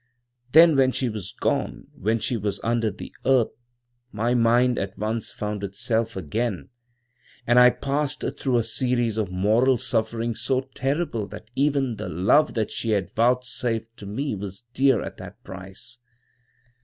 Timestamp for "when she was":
0.77-1.31, 1.93-2.59